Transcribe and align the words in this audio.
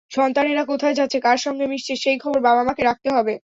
সন্তানেরা 0.11 0.63
কোথায় 0.65 0.95
যাচ্ছে, 0.95 1.17
কার 1.21 1.37
সঙ্গে 1.37 1.65
মিশছে, 1.67 1.93
সেই 2.03 2.17
খবর 2.19 2.39
বাবা-মাকে 2.41 2.83
রাখতে 2.85 3.09
হবে। 3.11 3.33